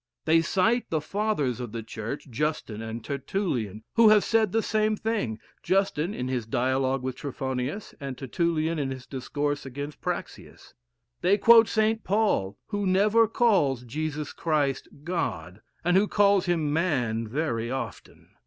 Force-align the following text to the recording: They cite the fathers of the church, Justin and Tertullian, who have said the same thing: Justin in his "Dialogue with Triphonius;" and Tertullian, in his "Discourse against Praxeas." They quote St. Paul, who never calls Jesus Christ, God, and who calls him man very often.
They 0.25 0.41
cite 0.41 0.89
the 0.89 0.99
fathers 0.99 1.59
of 1.59 1.71
the 1.73 1.83
church, 1.83 2.27
Justin 2.27 2.81
and 2.81 3.03
Tertullian, 3.05 3.83
who 3.97 4.09
have 4.09 4.23
said 4.23 4.51
the 4.51 4.63
same 4.63 4.95
thing: 4.95 5.39
Justin 5.61 6.11
in 6.15 6.27
his 6.27 6.47
"Dialogue 6.47 7.03
with 7.03 7.15
Triphonius;" 7.17 7.93
and 7.99 8.17
Tertullian, 8.17 8.79
in 8.79 8.89
his 8.89 9.05
"Discourse 9.05 9.63
against 9.63 10.01
Praxeas." 10.01 10.73
They 11.21 11.37
quote 11.37 11.67
St. 11.67 12.03
Paul, 12.03 12.57
who 12.69 12.87
never 12.87 13.27
calls 13.27 13.83
Jesus 13.83 14.33
Christ, 14.33 14.89
God, 15.03 15.61
and 15.85 15.95
who 15.95 16.07
calls 16.07 16.47
him 16.47 16.73
man 16.73 17.27
very 17.27 17.69
often. 17.69 18.29